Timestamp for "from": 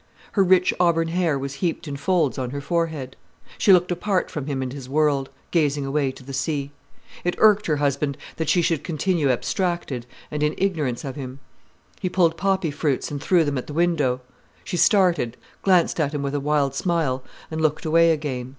4.31-4.47